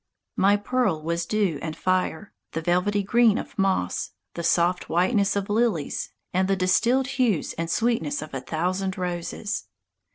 My 0.35 0.57
pearl 0.57 0.99
was 1.03 1.27
dew 1.27 1.59
and 1.61 1.75
fire, 1.75 2.33
the 2.53 2.61
velvety 2.61 3.03
green 3.03 3.37
of 3.37 3.55
moss, 3.59 4.13
the 4.33 4.41
soft 4.41 4.89
whiteness 4.89 5.35
of 5.35 5.47
lilies, 5.47 6.09
and 6.33 6.47
the 6.47 6.55
distilled 6.55 7.05
hues 7.05 7.53
and 7.53 7.69
sweetness 7.69 8.23
of 8.23 8.33
a 8.33 8.41
thousand 8.41 8.97
roses. 8.97 9.65